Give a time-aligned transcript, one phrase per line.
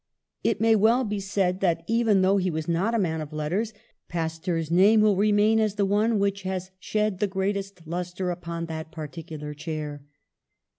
[0.43, 3.71] It may well be said that, even though he was not a man of letters,
[4.09, 8.91] Pasteur's name will remain as the one which has shed the greatest lustre upon that
[8.91, 10.03] particular chair.